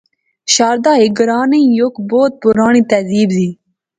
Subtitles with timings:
[0.53, 3.49] شاردا ہیک گراں نئیں یک بہوں پرانی تہذیب دی